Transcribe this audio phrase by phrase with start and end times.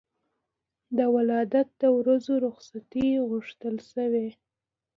[0.97, 4.27] د ولادت د ورځو رخصتي غوښتل شوې.